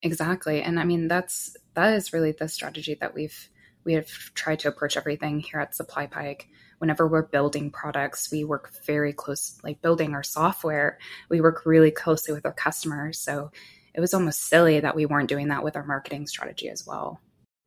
Exactly. 0.02 0.62
And 0.62 0.80
I 0.80 0.84
mean 0.84 1.08
that's 1.08 1.56
that 1.74 1.94
is 1.94 2.12
really 2.12 2.32
the 2.32 2.48
strategy 2.48 2.96
that 3.00 3.14
we've 3.14 3.48
we 3.84 3.94
have 3.94 4.08
tried 4.34 4.60
to 4.60 4.68
approach 4.68 4.96
everything 4.96 5.40
here 5.40 5.60
at 5.60 5.74
Supply 5.74 6.06
SupplyPike. 6.06 6.42
Whenever 6.78 7.06
we're 7.06 7.22
building 7.22 7.70
products, 7.70 8.30
we 8.30 8.44
work 8.44 8.72
very 8.84 9.12
close, 9.12 9.58
like 9.62 9.82
building 9.82 10.14
our 10.14 10.22
software, 10.22 10.98
we 11.28 11.40
work 11.40 11.64
really 11.64 11.90
closely 11.90 12.34
with 12.34 12.44
our 12.44 12.52
customers. 12.52 13.20
So 13.20 13.50
it 13.94 14.00
was 14.00 14.14
almost 14.14 14.48
silly 14.48 14.80
that 14.80 14.96
we 14.96 15.06
weren't 15.06 15.28
doing 15.28 15.48
that 15.48 15.62
with 15.62 15.76
our 15.76 15.84
marketing 15.84 16.26
strategy 16.26 16.68
as 16.68 16.84
well. 16.86 17.20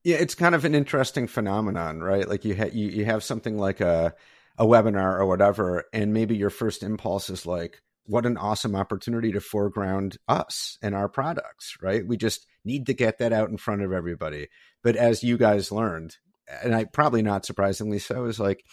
Yeah, 0.04 0.18
it's 0.18 0.36
kind 0.36 0.54
of 0.54 0.66
an 0.66 0.76
interesting 0.76 1.28
phenomenon, 1.28 2.02
right? 2.02 2.28
Like 2.28 2.46
you 2.46 2.56
ha- 2.56 2.70
you, 2.72 2.90
you 2.90 3.06
have 3.06 3.24
something 3.24 3.58
like 3.58 3.82
a 3.82 4.14
a 4.58 4.66
webinar 4.66 5.20
or 5.20 5.26
whatever, 5.26 5.86
and 5.94 6.14
maybe 6.14 6.36
your 6.36 6.50
first 6.50 6.84
impulse 6.84 7.30
is 7.30 7.46
like, 7.46 7.82
what 8.06 8.26
an 8.26 8.38
awesome 8.38 8.76
opportunity 8.76 9.32
to 9.32 9.40
foreground 9.40 10.18
us 10.28 10.78
and 10.82 10.94
our 10.94 11.10
products, 11.10 11.78
right? 11.82 12.06
We 12.06 12.18
just 12.18 12.46
need 12.64 12.86
to 12.88 12.94
get 12.94 13.18
that 13.20 13.34
out 13.34 13.50
in 13.50 13.58
front 13.58 13.82
of 13.82 13.92
everybody. 13.92 14.48
But 14.84 14.96
as 14.96 15.24
you 15.24 15.38
guys 15.38 15.72
learned, 15.72 16.16
and 16.64 16.76
I 16.76 16.86
probably 16.86 17.22
not 17.22 17.46
surprisingly 17.46 18.00
so, 18.00 18.26
is 18.26 18.40
like, 18.40 18.64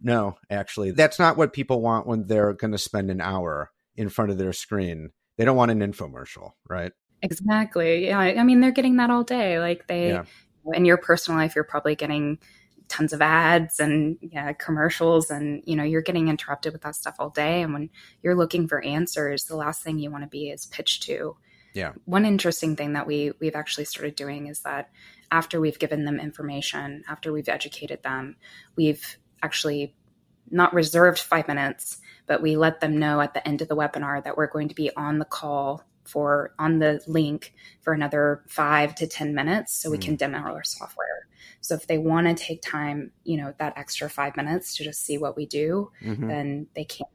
no, 0.00 0.36
actually, 0.50 0.92
that's 0.92 1.18
not 1.18 1.36
what 1.36 1.52
people 1.52 1.80
want 1.80 2.06
when 2.06 2.26
they're 2.26 2.52
going 2.52 2.72
to 2.72 2.78
spend 2.78 3.10
an 3.10 3.20
hour 3.20 3.70
in 3.96 4.08
front 4.08 4.30
of 4.30 4.38
their 4.38 4.52
screen. 4.52 5.10
They 5.36 5.44
don't 5.44 5.56
want 5.56 5.70
an 5.70 5.80
infomercial, 5.80 6.52
right? 6.68 6.92
Exactly. 7.22 8.06
Yeah. 8.06 8.18
I 8.18 8.44
mean, 8.44 8.60
they're 8.60 8.70
getting 8.70 8.96
that 8.96 9.10
all 9.10 9.24
day. 9.24 9.58
Like 9.58 9.86
they, 9.86 10.10
yeah. 10.10 10.24
in 10.74 10.84
your 10.84 10.98
personal 10.98 11.40
life, 11.40 11.54
you're 11.54 11.64
probably 11.64 11.94
getting 11.94 12.38
tons 12.88 13.12
of 13.12 13.20
ads 13.20 13.80
and 13.80 14.16
yeah, 14.20 14.52
commercials 14.52 15.30
and 15.30 15.62
you 15.66 15.74
know 15.74 15.82
you're 15.82 16.02
getting 16.02 16.28
interrupted 16.28 16.72
with 16.72 16.82
that 16.82 16.94
stuff 16.94 17.16
all 17.18 17.30
day 17.30 17.62
and 17.62 17.72
when 17.72 17.90
you're 18.22 18.34
looking 18.34 18.68
for 18.68 18.82
answers 18.84 19.44
the 19.44 19.56
last 19.56 19.82
thing 19.82 19.98
you 19.98 20.10
want 20.10 20.22
to 20.22 20.28
be 20.28 20.50
is 20.50 20.66
pitched 20.66 21.02
to 21.02 21.36
yeah 21.74 21.92
one 22.04 22.24
interesting 22.24 22.76
thing 22.76 22.92
that 22.92 23.06
we 23.06 23.32
we've 23.40 23.56
actually 23.56 23.84
started 23.84 24.14
doing 24.14 24.46
is 24.46 24.60
that 24.60 24.90
after 25.30 25.60
we've 25.60 25.78
given 25.78 26.04
them 26.04 26.20
information 26.20 27.02
after 27.08 27.32
we've 27.32 27.48
educated 27.48 28.02
them 28.02 28.36
we've 28.76 29.16
actually 29.42 29.94
not 30.50 30.72
reserved 30.72 31.18
5 31.18 31.48
minutes 31.48 31.98
but 32.26 32.42
we 32.42 32.56
let 32.56 32.80
them 32.80 32.98
know 32.98 33.20
at 33.20 33.34
the 33.34 33.46
end 33.46 33.62
of 33.62 33.68
the 33.68 33.76
webinar 33.76 34.22
that 34.22 34.36
we're 34.36 34.46
going 34.46 34.68
to 34.68 34.74
be 34.74 34.90
on 34.96 35.18
the 35.18 35.24
call 35.24 35.82
for 36.06 36.54
on 36.58 36.78
the 36.78 37.00
link 37.06 37.52
for 37.82 37.92
another 37.92 38.42
five 38.48 38.94
to 38.94 39.06
10 39.06 39.34
minutes 39.34 39.74
so 39.74 39.90
we 39.90 39.98
mm. 39.98 40.02
can 40.02 40.16
demo 40.16 40.38
our 40.38 40.64
software. 40.64 41.25
So 41.66 41.74
if 41.74 41.88
they 41.88 41.98
want 41.98 42.28
to 42.28 42.34
take 42.34 42.62
time, 42.62 43.10
you 43.24 43.36
know, 43.36 43.52
that 43.58 43.76
extra 43.76 44.08
five 44.08 44.36
minutes 44.36 44.76
to 44.76 44.84
just 44.84 45.04
see 45.04 45.18
what 45.18 45.36
we 45.36 45.46
do, 45.46 45.90
mm-hmm. 46.00 46.28
then 46.28 46.66
they 46.76 46.84
can. 46.84 47.06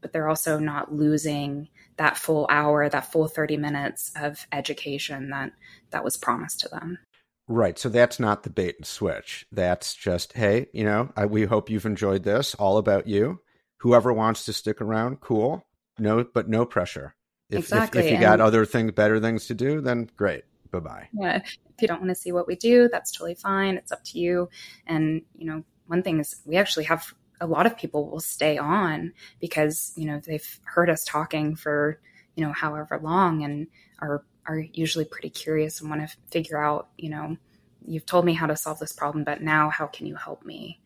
But 0.00 0.14
they're 0.14 0.28
also 0.28 0.58
not 0.58 0.94
losing 0.94 1.68
that 1.98 2.16
full 2.16 2.46
hour, 2.48 2.88
that 2.88 3.12
full 3.12 3.28
30 3.28 3.58
minutes 3.58 4.10
of 4.16 4.46
education 4.52 5.28
that 5.30 5.52
that 5.90 6.02
was 6.02 6.16
promised 6.16 6.60
to 6.60 6.70
them. 6.70 6.98
Right. 7.46 7.78
So 7.78 7.90
that's 7.90 8.18
not 8.18 8.42
the 8.42 8.48
bait 8.48 8.76
and 8.78 8.86
switch. 8.86 9.44
That's 9.52 9.94
just, 9.94 10.32
hey, 10.32 10.68
you 10.72 10.84
know, 10.84 11.12
I, 11.14 11.26
we 11.26 11.44
hope 11.44 11.68
you've 11.68 11.84
enjoyed 11.84 12.22
this. 12.22 12.54
All 12.54 12.78
about 12.78 13.06
you. 13.06 13.40
Whoever 13.80 14.14
wants 14.14 14.46
to 14.46 14.54
stick 14.54 14.80
around, 14.80 15.20
cool. 15.20 15.66
No, 15.98 16.24
but 16.24 16.48
no 16.48 16.64
pressure. 16.64 17.14
If, 17.50 17.58
exactly. 17.58 18.00
if, 18.00 18.06
if 18.06 18.12
you 18.12 18.20
got 18.20 18.34
and, 18.34 18.42
other 18.42 18.64
things, 18.64 18.92
better 18.92 19.20
things 19.20 19.46
to 19.46 19.54
do, 19.54 19.82
then 19.82 20.08
great. 20.16 20.44
Bye 20.70 20.80
bye. 20.80 21.08
Yeah. 21.12 21.36
If 21.36 21.82
you 21.82 21.88
don't 21.88 22.00
want 22.00 22.10
to 22.10 22.14
see 22.14 22.32
what 22.32 22.46
we 22.46 22.56
do, 22.56 22.88
that's 22.90 23.12
totally 23.12 23.34
fine. 23.34 23.76
It's 23.76 23.92
up 23.92 24.04
to 24.04 24.18
you. 24.18 24.48
And, 24.86 25.22
you 25.36 25.46
know, 25.46 25.64
one 25.86 26.02
thing 26.02 26.20
is 26.20 26.40
we 26.44 26.56
actually 26.56 26.84
have 26.84 27.12
a 27.40 27.46
lot 27.46 27.66
of 27.66 27.76
people 27.76 28.08
will 28.08 28.20
stay 28.20 28.58
on 28.58 29.12
because, 29.40 29.92
you 29.96 30.06
know, 30.06 30.20
they've 30.24 30.60
heard 30.64 30.90
us 30.90 31.04
talking 31.04 31.56
for, 31.56 32.00
you 32.36 32.44
know, 32.44 32.52
however 32.52 33.00
long 33.02 33.42
and 33.42 33.66
are 33.98 34.24
are 34.46 34.58
usually 34.58 35.04
pretty 35.04 35.30
curious 35.30 35.80
and 35.80 35.90
want 35.90 36.08
to 36.08 36.16
figure 36.30 36.62
out, 36.62 36.88
you 36.96 37.10
know, 37.10 37.36
you've 37.84 38.06
told 38.06 38.24
me 38.24 38.32
how 38.32 38.46
to 38.46 38.56
solve 38.56 38.78
this 38.78 38.92
problem, 38.92 39.24
but 39.24 39.42
now 39.42 39.70
how 39.70 39.86
can 39.86 40.06
you 40.06 40.14
help 40.14 40.44
me? 40.44 40.80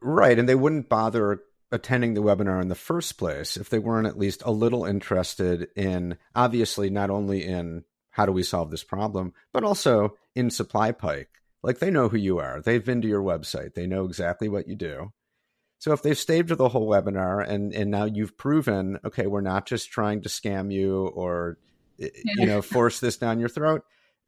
Right. 0.00 0.38
And 0.38 0.48
they 0.48 0.54
wouldn't 0.54 0.88
bother 0.88 1.40
attending 1.70 2.14
the 2.14 2.22
webinar 2.22 2.62
in 2.62 2.68
the 2.68 2.74
first 2.74 3.18
place 3.18 3.56
if 3.56 3.68
they 3.68 3.78
weren't 3.78 4.06
at 4.06 4.18
least 4.18 4.42
a 4.44 4.50
little 4.50 4.84
interested 4.84 5.68
in 5.76 6.16
obviously 6.34 6.88
not 6.88 7.10
only 7.10 7.44
in 7.44 7.84
how 8.18 8.26
do 8.26 8.32
we 8.32 8.42
solve 8.42 8.70
this 8.70 8.84
problem? 8.84 9.32
But 9.52 9.64
also 9.64 10.16
in 10.34 10.48
SupplyPike 10.48 11.26
like 11.62 11.78
they 11.78 11.90
know 11.90 12.08
who 12.08 12.16
you 12.16 12.38
are. 12.38 12.60
They've 12.60 12.84
been 12.84 13.02
to 13.02 13.08
your 13.08 13.22
website. 13.22 13.74
They 13.74 13.86
know 13.86 14.04
exactly 14.04 14.48
what 14.48 14.68
you 14.68 14.76
do. 14.76 15.12
So 15.78 15.92
if 15.92 16.02
they've 16.02 16.18
stayed 16.18 16.48
for 16.48 16.56
the 16.56 16.68
whole 16.68 16.88
webinar 16.88 17.48
and 17.48 17.72
and 17.72 17.90
now 17.90 18.04
you've 18.04 18.36
proven 18.36 18.98
okay 19.04 19.28
we're 19.28 19.40
not 19.40 19.64
just 19.66 19.90
trying 19.90 20.22
to 20.22 20.28
scam 20.28 20.72
you 20.72 21.06
or 21.06 21.58
you 21.98 22.46
know 22.46 22.62
force 22.74 22.98
this 22.98 23.16
down 23.16 23.38
your 23.38 23.48
throat 23.48 23.84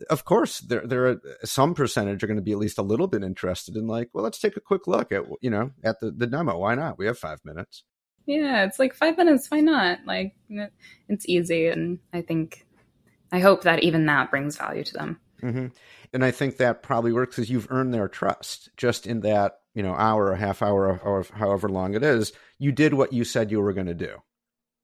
of 0.09 0.25
course 0.25 0.61
there 0.61 0.87
there 0.87 1.07
are 1.09 1.21
some 1.43 1.75
percentage 1.75 2.23
are 2.23 2.29
going 2.29 2.37
to 2.37 2.43
be 2.43 2.53
at 2.53 2.59
least 2.59 2.79
a 2.79 2.83
little 2.83 3.09
bit 3.09 3.25
interested 3.25 3.75
in 3.75 3.89
like 3.89 4.11
well 4.13 4.23
let's 4.23 4.39
take 4.39 4.57
a 4.57 4.61
quick 4.61 4.87
look 4.87 5.11
at 5.11 5.25
you 5.41 5.51
know 5.51 5.73
at 5.83 5.99
the, 5.99 6.13
the 6.13 6.29
demo. 6.29 6.57
Why 6.57 6.77
not? 6.77 6.99
We 6.99 7.07
have 7.07 7.19
five 7.19 7.41
minutes. 7.45 7.83
Yeah 8.27 8.65
it's 8.65 8.79
like 8.79 8.95
five 8.95 9.19
minutes 9.19 9.51
why 9.51 9.61
not? 9.61 9.99
Like 10.07 10.35
it's 11.09 11.29
easy 11.29 11.67
and 11.67 11.99
i 12.13 12.23
think 12.23 12.65
i 13.33 13.41
hope 13.41 13.63
that 13.63 13.83
even 13.83 14.07
that 14.07 14.31
brings 14.31 14.57
value 14.57 14.85
to 14.85 14.93
them 14.95 15.21
mm-hmm. 15.43 15.67
and 16.13 16.25
i 16.25 16.31
think 16.31 16.57
that 16.57 16.83
probably 16.83 17.13
works 17.13 17.37
because 17.37 17.51
you've 17.51 17.71
earned 17.71 17.93
their 17.93 18.09
trust 18.09 18.71
just 18.77 19.07
in 19.07 19.21
that 19.21 19.59
you 19.75 19.83
know 19.83 19.95
hour 19.95 20.27
or 20.27 20.37
half 20.37 20.63
hour 20.63 20.99
or 20.99 21.25
however 21.35 21.69
long 21.69 21.95
it 21.95 22.03
is 22.03 22.33
you 22.59 22.73
did 22.73 22.95
what 22.95 23.13
you 23.13 23.25
said 23.25 23.51
you 23.51 23.61
were 23.61 23.73
going 23.73 23.87
to 23.87 23.95
do 23.95 24.17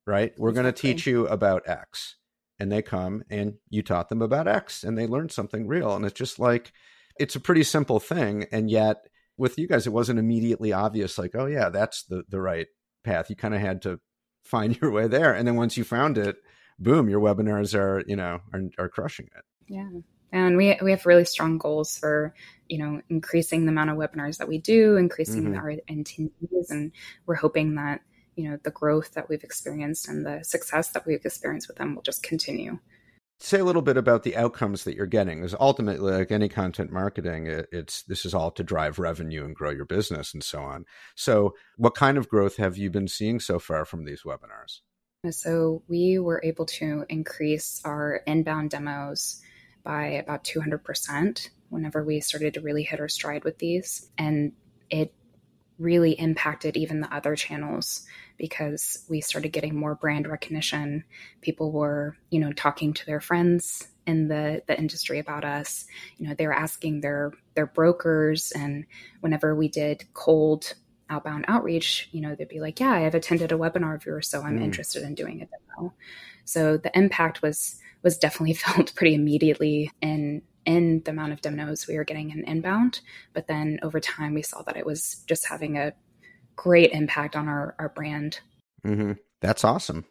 right 0.07 0.33
we're 0.39 0.51
exactly. 0.51 0.63
going 0.63 0.75
to 0.75 0.83
teach 0.83 1.07
you 1.07 1.27
about 1.27 1.69
x 1.69 2.17
and 2.59 2.73
they 2.73 2.83
come 2.83 3.23
and 3.31 3.55
you 3.69 3.83
taught 3.83 4.09
them 4.09 4.23
about 4.23 4.49
X 4.49 4.85
and 4.85 4.97
they 4.97 5.07
learned 5.07 5.33
something 5.33 5.67
real. 5.67 5.95
And 5.95 6.05
it's 6.05 6.19
just 6.19 6.39
like, 6.39 6.73
it's 7.19 7.37
a 7.37 7.41
pretty 7.41 7.63
simple 7.63 8.01
thing. 8.01 8.47
And 8.51 8.71
yet 8.71 9.07
with 9.37 9.59
you 9.59 9.69
guys, 9.69 9.87
it 9.87 9.93
wasn't 9.93 10.19
immediately 10.19 10.73
obvious, 10.73 11.19
like, 11.19 11.35
oh, 11.35 11.47
yeah, 11.47 11.69
that's 11.69 12.05
the, 12.05 12.25
the 12.29 12.41
right 12.41 12.67
path. 13.05 13.29
You 13.29 13.37
kind 13.37 13.55
of 13.55 13.61
had 13.61 13.83
to 13.83 14.01
find 14.45 14.77
your 14.81 14.91
way 14.91 15.07
there. 15.07 15.35
And 15.35 15.47
then 15.47 15.57
once 15.57 15.77
you 15.77 15.85
found 15.85 16.19
it, 16.19 16.37
boom, 16.79 17.09
your 17.09 17.21
webinars 17.21 17.75
are, 17.79 18.03
you 18.07 18.17
know, 18.17 18.41
are, 18.53 18.63
are 18.79 18.89
crushing 18.89 19.29
it. 19.37 19.45
Yeah. 19.73 19.89
And 20.33 20.57
we, 20.57 20.77
we 20.83 20.91
have 20.91 21.07
really 21.07 21.25
strong 21.25 21.59
goals 21.59 21.97
for, 21.97 22.35
you 22.69 22.79
know, 22.79 23.01
increasing 23.09 23.65
the 23.65 23.71
amount 23.71 23.91
of 23.91 23.97
webinars 23.97 24.39
that 24.39 24.49
we 24.49 24.59
do, 24.59 24.97
increasing 24.97 25.45
mm-hmm. 25.45 25.57
our 25.57 25.73
attendees. 25.89 26.71
And 26.71 26.93
we're 27.27 27.37
hoping 27.37 27.77
that 27.77 28.01
you 28.37 28.49
know 28.49 28.59
the 28.63 28.71
growth 28.71 29.13
that 29.15 29.29
we've 29.29 29.43
experienced 29.43 30.09
and 30.09 30.25
the 30.25 30.43
success 30.45 30.91
that 30.91 31.07
we've 31.07 31.25
experienced 31.25 31.69
with 31.69 31.79
them 31.79 31.95
will 31.95 32.03
just 32.03 32.23
continue 32.23 32.79
say 33.39 33.59
a 33.59 33.65
little 33.65 33.83
bit 33.83 33.97
about 33.97 34.23
the 34.23 34.37
outcomes 34.37 34.85
that 34.85 34.95
you're 34.95 35.07
getting 35.07 35.41
because 35.41 35.55
ultimately 35.59 36.13
like 36.13 36.31
any 36.31 36.49
content 36.49 36.93
marketing 36.93 37.47
it's 37.73 38.03
this 38.05 38.25
is 38.25 38.35
all 38.35 38.51
to 38.51 38.63
drive 38.63 38.99
revenue 38.99 39.45
and 39.45 39.57
grow 39.57 39.71
your 39.71 39.85
business 39.85 40.33
and 40.33 40.45
so 40.45 40.61
on 40.61 40.85
so 41.17 41.55
what 41.77 41.95
kind 41.95 42.17
of 42.17 42.29
growth 42.29 42.57
have 42.57 42.77
you 42.77 42.91
been 42.91 43.09
seeing 43.09 43.41
so 43.41 43.59
far 43.59 43.85
from 43.85 44.05
these 44.05 44.23
webinars 44.23 44.81
so 45.35 45.83
we 45.89 46.19
were 46.19 46.41
able 46.45 46.67
to 46.67 47.05
increase 47.09 47.81
our 47.85 48.23
inbound 48.27 48.71
demos 48.71 49.41
by 49.83 50.07
about 50.07 50.45
200% 50.45 51.49
whenever 51.69 52.05
we 52.05 52.21
started 52.21 52.55
to 52.55 52.61
really 52.61 52.83
hit 52.83 53.01
our 53.01 53.09
stride 53.09 53.45
with 53.45 53.59
these 53.59 54.11
and 54.19 54.53
it 54.91 55.13
really 55.79 56.13
impacted 56.13 56.77
even 56.77 57.01
the 57.01 57.15
other 57.15 57.37
channels 57.37 58.07
because 58.39 59.05
we 59.11 59.21
started 59.21 59.51
getting 59.51 59.75
more 59.75 59.95
brand 59.95 60.27
recognition. 60.27 61.05
People 61.41 61.71
were, 61.73 62.17
you 62.31 62.41
know, 62.41 62.53
talking 62.53 62.93
to 62.95 63.07
their 63.07 63.21
friends 63.21 63.89
in 64.07 64.29
the 64.29 64.63
the 64.67 64.79
industry 64.79 65.19
about 65.19 65.45
us. 65.45 65.87
You 66.17 66.29
know, 66.29 66.35
they 66.35 66.47
were 66.47 66.53
asking 66.53 67.01
their 67.01 67.33
their 67.55 67.67
brokers 67.67 68.53
and 68.53 68.87
whenever 69.21 69.55
we 69.55 69.69
did 69.69 70.05
cold 70.15 70.75
outbound 71.09 71.45
outreach, 71.49 72.09
you 72.13 72.21
know, 72.21 72.35
they'd 72.35 72.49
be 72.49 72.61
like, 72.61 72.81
"Yeah, 72.81 72.93
I've 72.93 73.15
attended 73.15 73.53
a 73.53 73.59
webinar 73.59 73.95
of 73.95 74.05
yours, 74.05 74.29
so 74.29 74.43
I'm 74.43 74.59
mm. 74.59 74.65
interested 74.65 75.03
in 75.03 75.15
doing 75.15 75.43
a 75.43 75.47
demo." 75.47 75.95
So 76.45 76.77
the 76.77 76.97
impact 76.97 77.43
was 77.43 77.81
was 78.03 78.19
definitely 78.19 78.55
felt 78.65 78.95
pretty 78.95 79.15
immediately 79.15 79.91
in 80.01 80.43
in 80.65 81.01
the 81.05 81.13
amount 81.13 81.33
of 81.33 81.41
demos 81.41 81.87
we 81.87 81.97
were 81.97 82.05
getting 82.05 82.31
in 82.31 82.45
inbound. 82.45 83.01
But 83.33 83.47
then 83.47 83.79
over 83.83 84.01
time, 84.01 84.35
we 84.35 84.43
saw 84.43 84.63
that 84.63 84.77
it 84.77 84.85
was 84.85 85.23
just 85.29 85.47
having 85.47 85.79
a 85.79 85.93
great 86.57 86.91
impact 86.93 87.37
on 87.37 87.49
our, 87.49 87.77
our 87.79 87.89
brand. 87.89 88.41
Mm-hmm. 88.85 89.13
That's 89.41 89.65
awesome. 89.65 90.07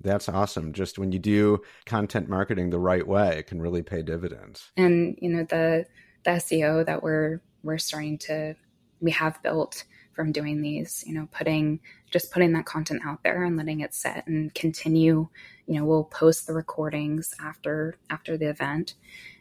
That's 0.00 0.28
awesome. 0.28 0.72
Just 0.72 0.98
when 0.98 1.12
you 1.12 1.18
do 1.18 1.62
content 1.86 2.28
marketing 2.28 2.70
the 2.70 2.80
right 2.80 3.06
way, 3.06 3.38
it 3.38 3.46
can 3.46 3.62
really 3.62 3.82
pay 3.82 4.02
dividends. 4.02 4.70
And 4.76 5.16
you 5.20 5.30
know 5.30 5.44
the 5.44 5.86
the 6.24 6.32
SEO 6.32 6.84
that 6.84 7.02
we're 7.02 7.40
we're 7.62 7.78
starting 7.78 8.18
to 8.18 8.56
we 9.00 9.12
have 9.12 9.42
built 9.42 9.84
from 10.14 10.32
doing 10.32 10.62
these, 10.62 11.04
you 11.06 11.14
know, 11.14 11.28
putting 11.32 11.80
just 12.10 12.30
putting 12.32 12.52
that 12.52 12.66
content 12.66 13.02
out 13.04 13.22
there 13.22 13.44
and 13.44 13.56
letting 13.56 13.80
it 13.80 13.94
set 13.94 14.26
and 14.26 14.54
continue. 14.54 15.28
You 15.66 15.80
know, 15.80 15.84
we'll 15.84 16.04
post 16.04 16.46
the 16.46 16.54
recordings 16.54 17.34
after 17.40 17.96
after 18.10 18.36
the 18.36 18.48
event, 18.48 18.94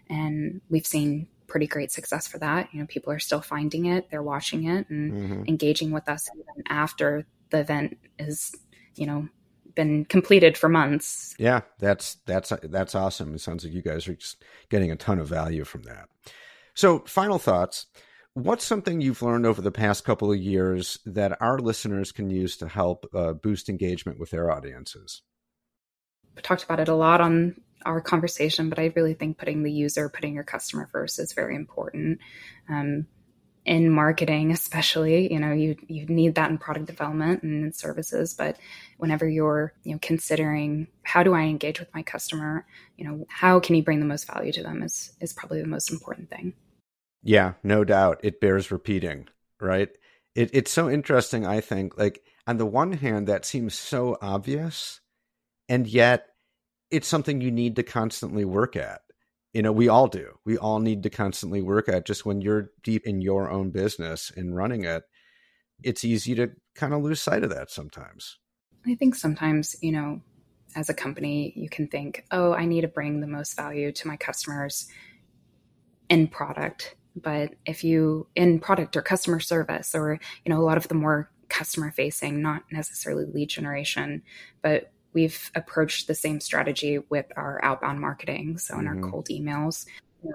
and 0.10 0.62
we've 0.70 0.86
seen 0.86 1.27
pretty 1.48 1.68
great 1.68 1.92
success 1.92 2.27
for 2.27 2.39
that. 2.39 2.70
You 2.74 2.80
know, 2.80 2.88
people 2.88 3.13
are 3.13 3.20
still 3.20 3.42
finding 3.42 3.86
it, 3.86 4.10
they're 4.10 4.24
watching 4.24 4.65
it 4.65 4.89
and 4.89 5.13
mm-hmm. 5.13 5.44
engaging 5.48 5.92
with 5.92 6.10
us 6.10 6.30
even 6.34 6.63
after 6.68 7.25
the 7.51 7.60
event 7.60 7.98
is, 8.18 8.56
you 8.96 9.06
know, 9.06 9.27
been 9.75 10.06
completed 10.06 10.58
for 10.58 10.70
months. 10.70 11.36
Yeah, 11.38 11.62
that's 11.80 12.15
that's 12.25 12.51
that's 12.63 12.96
awesome. 12.96 13.36
It 13.36 13.42
sounds 13.42 13.63
like 13.63 13.74
you 13.74 13.82
guys 13.82 14.08
are 14.08 14.15
just 14.15 14.44
getting 14.70 14.92
a 14.92 14.96
ton 14.96 15.20
of 15.20 15.27
value 15.27 15.63
from 15.63 15.84
that. 15.84 16.10
So, 16.74 17.00
final 17.00 17.39
thoughts. 17.39 17.86
What's 18.35 18.65
something 18.65 18.99
you've 18.99 19.21
learned 19.21 19.45
over 19.45 19.61
the 19.61 19.71
past 19.71 20.03
couple 20.05 20.31
of 20.31 20.39
years 20.39 20.97
that 21.05 21.39
our 21.39 21.59
listeners 21.59 22.11
can 22.11 22.31
use 22.31 22.57
to 22.57 22.67
help 22.67 23.05
uh, 23.13 23.33
boost 23.33 23.69
engagement 23.69 24.19
with 24.19 24.31
their 24.31 24.49
audiences? 24.51 25.21
We 26.35 26.41
talked 26.41 26.63
about 26.63 26.79
it 26.79 26.87
a 26.87 26.95
lot 26.95 27.21
on 27.21 27.61
our 27.85 28.01
conversation, 28.01 28.69
but 28.69 28.79
I 28.79 28.91
really 28.95 29.13
think 29.13 29.37
putting 29.37 29.61
the 29.61 29.71
user, 29.71 30.09
putting 30.09 30.33
your 30.33 30.43
customer 30.43 30.87
first 30.91 31.19
is 31.19 31.33
very 31.33 31.55
important. 31.55 32.19
Um, 32.67 33.05
in 33.65 33.89
marketing 33.89 34.51
especially 34.51 35.31
you 35.31 35.39
know 35.39 35.53
you 35.53 35.75
you 35.87 36.05
need 36.07 36.35
that 36.35 36.49
in 36.49 36.57
product 36.57 36.85
development 36.85 37.43
and 37.43 37.63
in 37.63 37.71
services 37.71 38.33
but 38.33 38.57
whenever 38.97 39.27
you're 39.27 39.73
you 39.83 39.93
know 39.93 39.99
considering 40.01 40.87
how 41.03 41.23
do 41.23 41.33
i 41.33 41.43
engage 41.43 41.79
with 41.79 41.87
my 41.93 42.03
customer 42.03 42.65
you 42.97 43.05
know 43.05 43.25
how 43.29 43.61
can 43.61 43.75
you 43.75 43.81
bring 43.81 44.01
the 44.01 44.05
most 44.05 44.27
value 44.27 44.51
to 44.51 44.63
them 44.63 44.83
is 44.83 45.13
is 45.21 45.31
probably 45.31 45.61
the 45.61 45.67
most 45.67 45.91
important 45.91 46.29
thing 46.29 46.53
yeah 47.24 47.53
no 47.63 47.84
doubt 47.84 48.20
it 48.24 48.39
bears 48.39 48.72
repeating 48.72 49.27
right? 49.62 49.89
It, 50.36 50.50
it's 50.51 50.72
so 50.72 50.89
interesting 50.89 51.46
i 51.46 51.62
think 51.62 51.98
like 51.98 52.24
on 52.48 52.58
the 52.58 52.65
one 52.65 52.94
hand 52.94 53.27
that 53.27 53.46
seems 53.46 53.74
so 53.74 54.18
obvious 54.22 55.00
and 55.70 55.88
yet 55.88 56.27
it's 56.94 57.08
something 57.08 57.42
you 57.42 57.50
need 57.50 57.75
to 57.77 57.84
constantly 57.84 58.46
work 58.46 58.75
at. 58.75 59.01
You 59.53 59.63
know 59.63 59.72
we 59.72 59.89
all 59.89 60.08
do. 60.08 60.39
We 60.46 60.58
all 60.58 60.80
need 60.80 61.03
to 61.03 61.10
constantly 61.10 61.62
work 61.62 61.89
at 61.89 62.06
just 62.06 62.25
when 62.25 62.42
you're 62.42 62.72
deep 62.84 63.06
in 63.06 63.22
your 63.22 63.50
own 63.50 63.72
business 63.72 64.32
and 64.36 64.56
running 64.56 64.84
it 64.84 65.03
it's 65.82 66.06
easy 66.06 66.34
to 66.36 66.51
kind 66.75 66.94
of 66.94 67.01
lose 67.01 67.22
sight 67.22 67.44
of 67.44 67.50
that 67.50 67.70
sometimes. 67.70 68.38
I 68.86 68.96
think 68.96 69.15
sometimes 69.15 69.75
you 69.82 69.92
know 69.92 70.22
as 70.75 70.89
a 70.89 70.94
company 70.94 71.53
you 71.56 71.70
can 71.70 71.88
think 71.88 72.25
oh 72.32 72.53
i 72.53 72.65
need 72.65 72.82
to 72.82 72.88
bring 72.88 73.20
the 73.20 73.27
most 73.27 73.56
value 73.56 73.92
to 73.92 74.08
my 74.08 74.18
customers 74.18 74.88
in 76.10 76.27
product 76.27 76.96
but 77.15 77.53
if 77.65 77.84
you 77.84 78.27
in 78.36 78.60
product 78.60 78.98
or 78.98 79.01
customer 79.01 79.39
service 79.39 79.93
or 79.93 80.20
you 80.46 80.50
know 80.51 80.60
a 80.60 80.63
lot 80.63 80.77
of 80.77 80.88
the 80.88 80.96
more 80.96 81.29
customer 81.50 81.91
facing 81.91 82.41
not 82.41 82.63
necessarily 82.72 83.25
lead 83.25 83.50
generation 83.50 84.22
but 84.62 84.93
we've 85.13 85.51
approached 85.55 86.08
the 86.08 86.15
same 86.15 86.39
strategy 86.39 87.00
with 87.10 87.25
our 87.36 87.63
outbound 87.63 88.00
marketing. 88.00 88.58
So 88.58 88.77
in 88.77 88.86
mm-hmm. 88.86 89.03
our 89.03 89.12
cold 89.12 89.27
emails, 89.29 89.86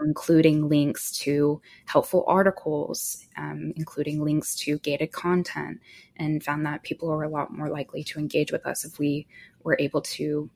including 0.05 0.69
links 0.69 1.11
to 1.19 1.61
helpful 1.87 2.25
articles, 2.27 3.27
um, 3.37 3.73
including 3.77 4.23
links 4.23 4.55
to 4.57 4.79
gated 4.79 5.13
content, 5.13 5.81
and 6.17 6.43
found 6.43 6.65
that 6.67 6.83
people 6.83 7.11
are 7.11 7.23
a 7.23 7.29
lot 7.29 7.53
more 7.53 7.69
likely 7.69 8.05
to 8.05 8.19
engage 8.19 8.53
with 8.53 8.67
us 8.67 8.85
if 8.85 8.99
we 8.99 9.27
were 9.63 9.77
able 9.79 10.01
to 10.03 10.51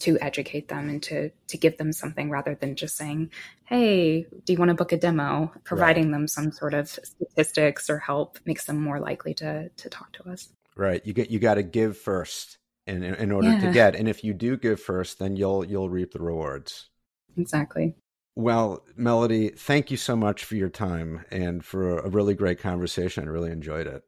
to 0.00 0.18
educate 0.20 0.68
them 0.68 0.88
and 0.88 1.02
to 1.04 1.30
to 1.48 1.56
give 1.56 1.78
them 1.78 1.92
something 1.92 2.30
rather 2.30 2.54
than 2.54 2.74
just 2.74 2.96
saying, 2.96 3.30
"Hey, 3.64 4.26
do 4.44 4.52
you 4.52 4.58
want 4.58 4.70
to 4.70 4.74
book 4.74 4.92
a 4.92 4.96
demo?" 4.96 5.52
Providing 5.64 6.04
right. 6.04 6.12
them 6.12 6.28
some 6.28 6.52
sort 6.52 6.74
of 6.74 6.88
statistics 6.88 7.88
or 7.88 7.98
help 7.98 8.38
makes 8.44 8.64
them 8.66 8.80
more 8.80 8.98
likely 8.98 9.34
to 9.34 9.68
to 9.68 9.88
talk 9.88 10.12
to 10.12 10.28
us. 10.28 10.48
Right. 10.76 11.04
You 11.04 11.12
get 11.12 11.30
you 11.30 11.38
got 11.38 11.54
to 11.54 11.62
give 11.62 11.96
first 11.96 12.58
in 12.86 13.02
in 13.02 13.30
order 13.30 13.50
yeah. 13.50 13.60
to 13.60 13.72
get. 13.72 13.94
And 13.94 14.08
if 14.08 14.24
you 14.24 14.34
do 14.34 14.56
give 14.56 14.80
first, 14.80 15.18
then 15.18 15.36
you'll 15.36 15.64
you'll 15.64 15.90
reap 15.90 16.12
the 16.12 16.22
rewards. 16.22 16.88
Exactly. 17.36 17.94
Well, 18.36 18.84
Melodie, 18.96 19.50
thank 19.50 19.90
you 19.90 19.96
so 19.96 20.16
much 20.16 20.44
for 20.44 20.54
your 20.54 20.68
time 20.68 21.24
and 21.30 21.64
for 21.64 21.98
a 21.98 22.08
really 22.08 22.34
great 22.34 22.58
conversation. 22.58 23.24
I 23.24 23.26
really 23.26 23.50
enjoyed 23.50 23.86
it. 23.86 24.02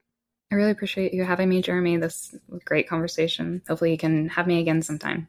I 0.50 0.54
really 0.54 0.70
appreciate 0.70 1.12
you 1.12 1.24
having 1.24 1.48
me, 1.48 1.60
Jeremy. 1.60 1.96
This 1.96 2.34
great 2.64 2.88
conversation. 2.88 3.62
Hopefully, 3.68 3.90
you 3.90 3.98
can 3.98 4.28
have 4.28 4.46
me 4.46 4.60
again 4.60 4.82
sometime. 4.82 5.28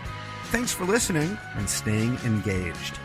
Thanks 0.51 0.73
for 0.73 0.83
listening 0.83 1.37
and 1.55 1.69
staying 1.69 2.17
engaged. 2.25 2.99